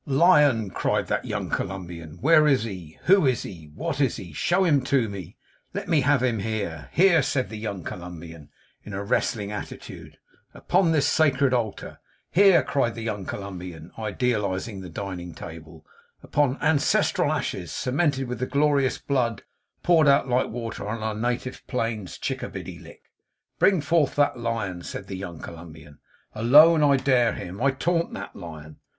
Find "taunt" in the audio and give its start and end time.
27.69-28.11